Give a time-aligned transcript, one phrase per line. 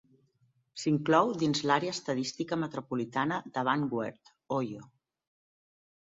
[0.83, 4.89] S'inclou dins l'àrea estadística metropolitana de Van Wert, Ohio.